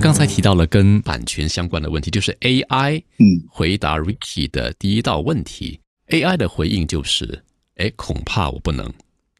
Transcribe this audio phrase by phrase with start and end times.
[0.00, 7.44] 们刚才提到了跟版权相关的问题，就是 AI 嗯回答 Ricky 的第一道问题，AI 的回应就是：
[7.76, 8.90] 哎，恐怕我不能，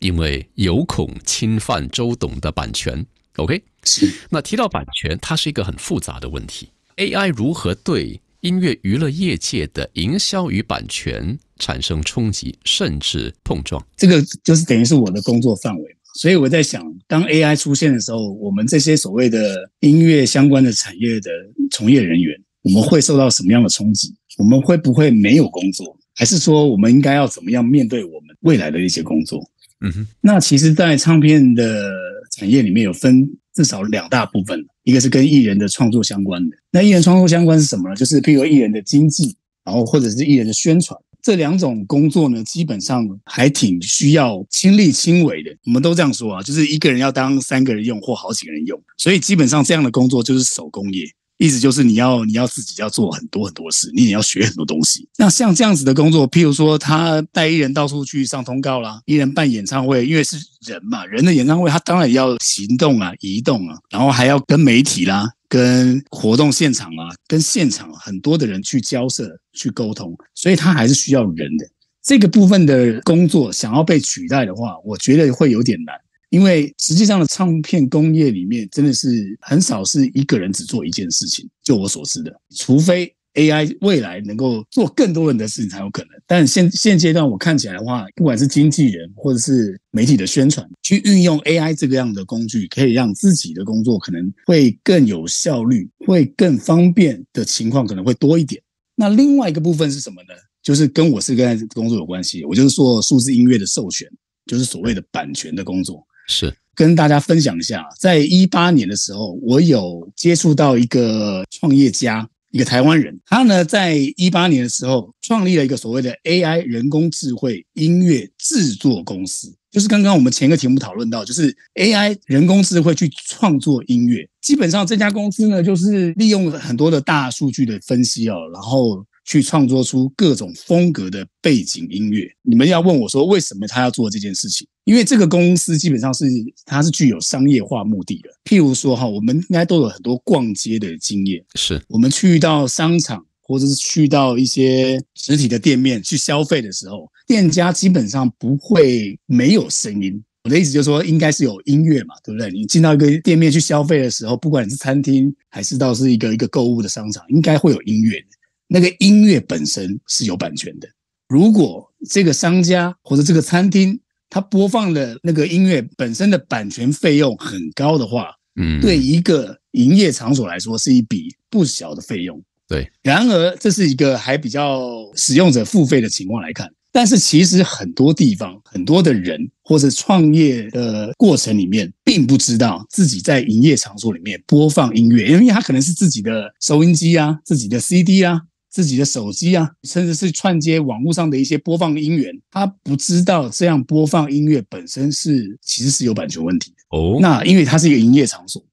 [0.00, 3.06] 因为有恐侵犯周董的版权。
[3.36, 6.68] OK，是那提到版权，它是一个很复杂的问题。
[6.96, 13.82] AI 如何对音乐娱乐业界的营销与版权产生冲击，甚至碰撞？
[13.96, 15.96] 这个就是等于是我的工作范围嘛。
[16.16, 21.28] 所以我在想，当 AI 出现的时候，我们这些所谓的音乐相关的产业的
[21.72, 24.14] 从业人员，我们会受到什么样的冲击？
[24.38, 25.98] 我们会不会没有工作？
[26.14, 29.44] 还是说我们应该要怎么样面对我们未来的一些工作？
[29.80, 31.90] 嗯哼，那其实，在唱片的
[32.30, 36.56] 产业里面有分至少两大部分，一个是跟艺人的创作相关的。
[36.70, 37.96] 那艺人创作相关是什么呢？
[37.96, 39.34] 就是譬如艺人的经济，
[39.64, 40.96] 然后或者是艺人的宣传。
[41.22, 45.50] 这两种工作呢，基本上还挺需要亲力亲为的。
[45.64, 51.04] 我们都这样说啊，就是一个人要当三个人用或好几个人用，所以基本上这样的工作就是手工业。
[51.40, 55.08] 意思就是你要你要自己要做很多很多事，你也要学很多东西。
[55.16, 71.66] 那像这样子的工作，譬如说他带艺人到处去上通告啦，艺人办演唱会，因为是人嘛，人的演唱会他当然要行动啊、移动啊，然后还要跟媒体啦、跟活动现场啊、跟现场很多的人去交涉、去沟通，所以他还是需要人的。
[72.02, 75.94] 这个部分的工作想要被取代的话，我觉得会有点难。
[76.30, 81.48] 因为实际上的唱片工业里面，真的是很少是一个人只做一件事情。
[81.62, 86.10] 就我所知的，除非 AI 未来能够做更多人的事情才有可能。
[86.26, 98.60] 但现现阶段我看起来的话，不管是经纪人或者是媒体的宣传，去运用 AI 这个样的工具，可以让自己的工作可能会更有效率，会更方便的情况可能会多一点。
[98.94, 100.28] 那另外一个部分是什么呢？
[100.62, 104.06] 就是跟我是跟工作有关系，我就是做数字音乐的授权，
[104.46, 106.06] 就是所谓的版权的工作。
[106.26, 124.26] 是跟大家分享一下，在一八年的时候，我有接触到一个创业家，一个台湾人，他呢在一八年的时候创立了一个所谓的 AI 人工智慧音乐制作公司，就是刚刚我们前一个题目讨论到，就是 AI 人工智慧去创作音乐。
[124.40, 129.04] 基本上这家公司呢，就是利用很多的大数据的分析哦，然后。
[129.26, 132.28] 去创作出各种风格的背景音乐。
[132.42, 134.66] 你们要问我说，为什么他要做这件事情？
[134.90, 136.24] 因为这个公司基本上是
[136.66, 138.30] 它是具有商业化目的的。
[138.42, 150.20] 譬如说哈，我们应该都有很多逛街的经验，是，我们去到商场或者是去到一些实体的店面去消费的时候，店家基本上不会没有声音。
[150.42, 152.50] 我的意思就是说，应该是有音乐嘛，对不对？
[152.50, 158.20] 你进到一个店面去消费的时候，不管你是餐厅还是到是一个一个购物的商场，应该会有音乐。
[158.66, 160.88] 那个音乐本身是有版权的。
[161.28, 163.96] 如果这个商家或者这个餐厅，
[164.30, 172.40] 它播放的那个音乐本身的版权费用很高的话，嗯，对一个营业场所来说是一笔不小的费用。
[172.68, 174.80] 对，然而这是一个还比较
[175.16, 188.40] 使用者付费的情况来看，但是其实很多地方很多的人或者创业的过程里面，并不知道自己在营业场所里面播放音乐，因为他可能是自己的收音机啊、自己的 CD 啊。
[188.70, 196.96] 自己的手机啊，甚至是串接网络上的一些播放音源，他不知道这样播放音乐本身是其实是有版权问题的。
[196.96, 198.64] 哦，那因为它是一个营业场所，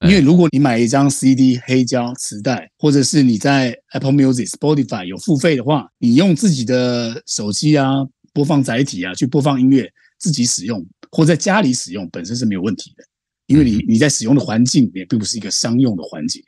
[0.00, 7.92] 因为如果你买一张 CD 黑胶磁带，或者是你在 Apple Music、Spotify 有付费的话，你用自己的手机啊
[8.32, 9.86] 播放载体啊去播放音乐，
[10.18, 13.04] 自己使用或在家里使用本身是没有问题的，
[13.46, 16.42] 因为你你在使用的环境里面并不是一个商用的环境。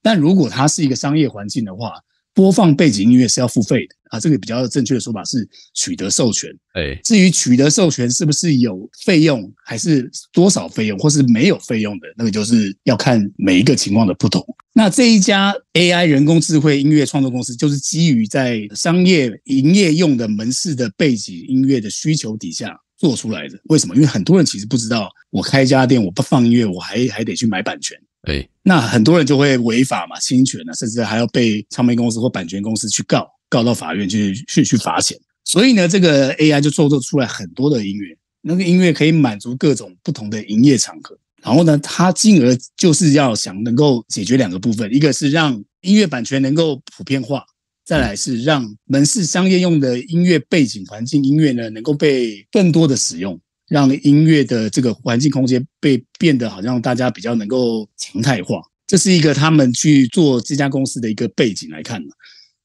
[0.00, 1.92] 但如果它是一个商业环境的话，
[2.38, 5.44] 播放背景音乐是要付费的啊，这个比较正确的说法是
[5.74, 6.48] 取得授权。
[6.74, 14.40] 哎，至于取得授权是不是有费用，还是多少费用，或是没有费用的，那个就是要看每一个情况的不同。
[14.72, 23.58] 那这一家 AI 人工智慧音乐创作公司，就是基于在商业营业用的门市的背景音乐的需求底下做出来的。
[23.64, 23.96] 为什么？
[23.96, 27.98] 因为很多人其实不知道，我开一家店，我不放音乐，我还还得去买版权。
[28.28, 35.18] 对，那很多人就会违法嘛，侵权啊，甚至还要被唱片公司或版权公司去告，告到法院去去去罚钱。
[35.44, 41.18] 所以呢，这个 AI 就创作出来很多的音乐，那个音乐可以满足各种不同的营业场合。
[41.42, 47.42] 然后呢，它进而就是要想能够解决两个部分，一个是让音乐版权能够普遍化，
[47.86, 58.60] 再来是让门市商业用的音乐背景环境音乐呢能够被更多的使用，让音乐的这个环境空间被变得好像大家比较能够常态化。
[58.86, 62.12] 这是一个他们去做这家公司的一个背景来看的。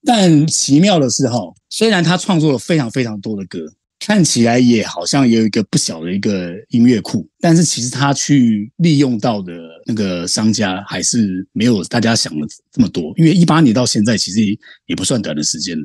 [0.06, 1.40] 但奇妙的是哈，
[1.70, 3.60] 虽然他创作了非常非常多的歌。
[4.06, 9.54] 看起来也好像有一个不小的一个音乐库，但是其实他去利用到的
[9.86, 13.14] 那个商家还是没有大家想的这么多。
[13.16, 14.42] 因为一八年到现在其实
[14.88, 15.78] 也不算短的时间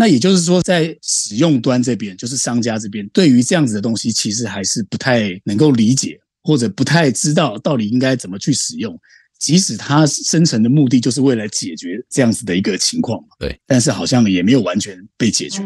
[0.00, 8.96] 那也就是说，在使用端这边，就是商家这边，对于这样子的东西，其实还是不太能够理解，或者不太知道到底应该怎么去使用。
[9.40, 15.62] 即使它生成的目的就是为了解决这样子的一个情况，对，但是好像也没有完全被解决。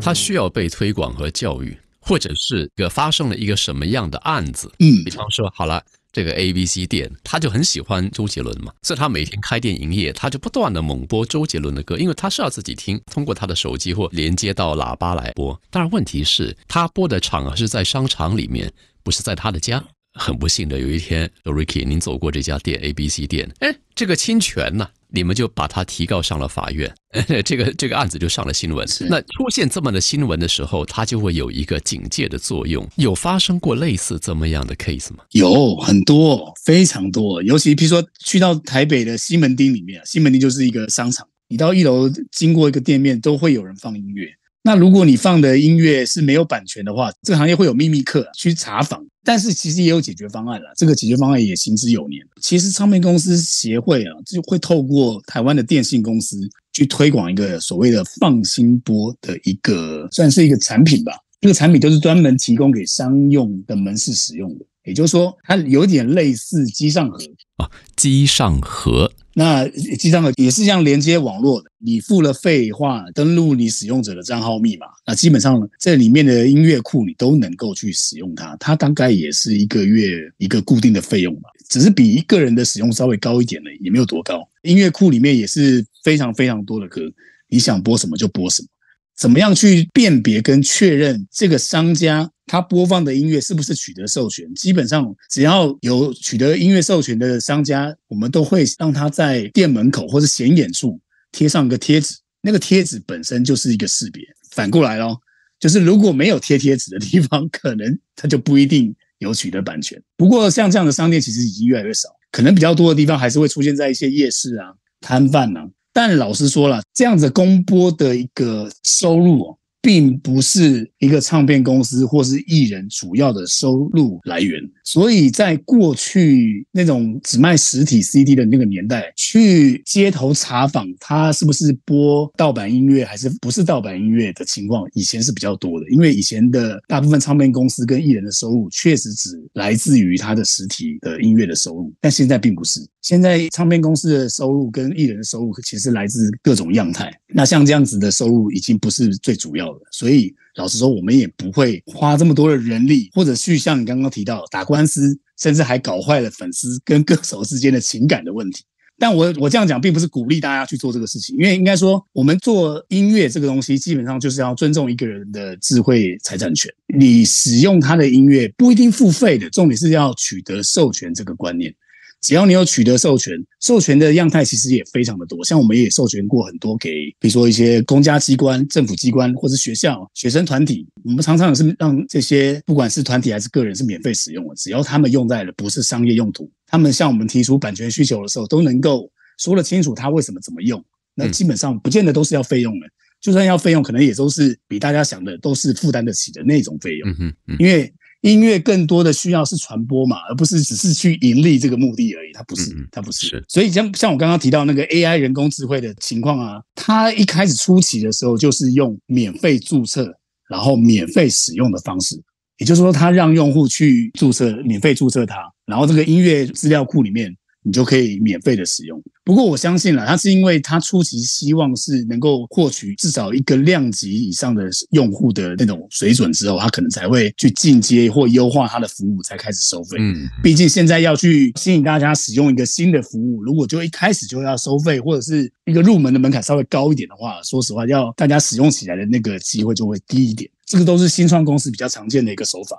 [0.00, 4.70] 它需要被推广和教育，或者是个发生了一个什么样的案子？
[4.78, 15.58] 嗯，比方说，好了，这个 A B C 店，他就很喜欢周杰伦嘛，所以他每天开店营业，他就不断的猛播周杰伦的歌，因为他是要自己听，通过他的手机或连接到喇叭来播。
[15.70, 18.70] 但是，问题是，他播的场合是在商场里面，
[19.02, 19.82] 不是在他的家。
[20.14, 24.86] 很不幸的，有一天，Ricky，您走过这家店 A B C 店，哎，这个侵权呢？
[25.12, 26.92] 你们就把他提告上了法院，
[27.44, 28.86] 这个这个案子就上了新闻。
[29.08, 32.88] 那出现这么的新闻的时候，它就会有一个警戒的作用。
[32.96, 35.24] 有发生过类似这么样的 case 吗？
[35.32, 37.42] 有很多，非常多。
[37.42, 44.26] 尤其比如说去到台北的西门町里面，西门町就是一个商场，你到一楼经过一个店面，都会有人放音乐。
[44.64, 49.04] 那如果你放的音乐是没有版权的话，这个行业会有秘密客去查访。
[49.24, 52.24] 但是其实也有解决方案了，这个解决方案也行之有年。
[52.40, 56.36] 其实唱片公司协会啊，就会透过台湾的电信公司
[56.72, 61.12] 去推广一个所谓的放心播的一个，算是一个产品吧。
[61.40, 67.18] 这个产品都是专门提供给商用的门市使用的，也就是说，它有点类似机上盒
[67.56, 69.12] 啊，机上盒。
[69.34, 78.56] 那机上的也是这样连接网络的，你付了费话，登录你使用者的账号密码，那基本上这里面的音乐库你都能够去使用它。
[78.56, 84.46] 它大概也是一个月一个固定的费用吧，只是比一个人的使用稍微高一点的，也没有多高。
[84.62, 87.00] 音乐库里面也是非常非常多的歌，
[87.48, 88.68] 你想播什么就播什么。
[89.16, 94.52] 怎么样去辨别跟确认这个商家他播放的音乐是不是取得授权？
[94.54, 101.00] 基本上只要有取得音乐授权的商家，我们都会让他在店门口或者显眼处
[101.30, 102.16] 贴上一个贴纸。
[102.40, 104.22] 那个贴纸本身就是一个识别。
[104.50, 105.16] 反过来咯，
[105.60, 110.02] 就是如果没有贴贴纸的地方，可能他就不一定有取得版权。
[110.16, 115.68] 不过像这样的商店其实已经越来越少，可能比较多的地方还是会出现在一些夜市啊、摊贩啊。
[115.92, 119.56] 但老实说了，这样子公播的一个收入。
[119.82, 135.90] 并不是一个唱片公司或是艺人主要的收入来源，所以在过去那种只卖实体 CD 的那个年代，去街头查访他是不是播盗版音乐还是不是盗版音乐的情况，以前是比较多的。
[135.90, 142.80] 因为以前的大部分唱片公司跟艺人的收入确实只来自于他的实体的音乐的收入，但现在并不是。
[143.00, 147.12] 现在唱片公司的收入跟艺人的收入其实来自各种样态。
[147.34, 158.64] 那像这样子的收入已经不是最主要所以老实说，我们也不会花这么多的人力，或者去像你刚刚提到打官司，甚至还搞坏了粉丝跟歌手之间的情感的问题。
[158.98, 166.72] 但我我这样讲，并不是鼓励大家去做这个事情，因为应该说，我们做音乐这个东西，基本上就是要尊重一个人的智慧财产权。
[166.94, 171.74] 你使用他的音乐不一定付费的，重点是要取得授权这个观念。
[172.22, 175.44] 只要你有取得授权，授权的样态其实也非常的多。
[175.44, 176.88] 像我们也授权过很多给，
[177.18, 184.54] 比如说一些公家机关、政府机关或者学校、学生团体，我们常常也是让这些不管是团体还是个人是免费使用的。
[184.54, 190.80] 只要他们用在了不是商业用途，他们向我们提出版权需求的时候，都能够说得清楚他为什么怎么用。
[191.16, 192.86] 那基本上不见得都是要费用的，
[193.20, 197.10] 就算要费用，可能也都是比大家想的都是负担得起的那种费用。
[197.18, 197.92] 嗯嗯，因为。
[198.22, 202.32] 音乐更多的需要是传播嘛，而不是只是去盈利这个目的而已。
[202.32, 203.44] 它不是，它不是。
[203.48, 210.12] 所以像像我刚刚提到那个 AI 人工智慧的情况啊，它一开始初期的时候就是用免费注册，
[210.48, 212.14] 然后免费使用的方式，
[212.58, 219.02] 也就是说，它让用户去注册，免费注册它，然后这个音乐资料库里面你就可以免费的使用。
[219.24, 229.96] 不过我相信了，他是因为他初期希望是能够获取至少一个量级以上的用户的那种水准之后，他可能才会去进阶或优化他的服务，才开始收费。
[230.00, 240.50] 嗯，毕竟现在要去吸引大家使用一个新的服务，如果就一开始就要收费，或者是一个入门的门槛稍微高一点的话，说实话，要大家使用起来的那个机会就会低一点。
[240.66, 242.76] 这个都是新创公司比较常见的一个手法。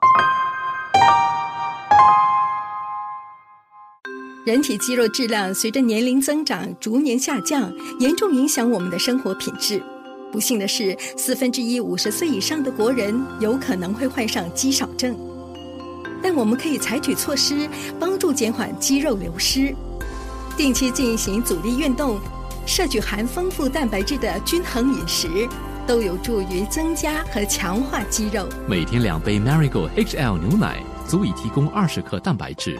[4.45, 7.71] 人体肌肉质量随着年龄增长逐年下降，
[8.01, 9.81] 严重影响我们的生活品质。
[10.33, 15.17] 不幸的是，四分之一五十岁以上的国人有可能会患上肌少症。
[16.21, 19.73] 但我们可以采取措施，帮助减缓肌肉流失。
[20.57, 22.19] 定期进行阻力运动，
[22.65, 25.47] 摄取含丰富蛋白质的均衡饮食，
[25.87, 28.45] 都有助于增加和强化肌肉。
[28.67, 32.77] 每天两杯 Marigold HL 牛奶，足以提供二十克蛋白质。